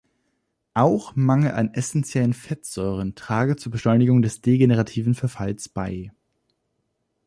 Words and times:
Auch 0.73 1.15
Mangel 1.15 1.51
an 1.51 1.75
essentiellen 1.75 2.33
Fettsäuren 2.33 3.13
trage 3.13 3.55
zur 3.55 3.71
Beschleunigung 3.71 4.23
des 4.23 4.41
degenerativen 4.41 5.13
Verfalls 5.13 5.69
bei. 5.69 6.11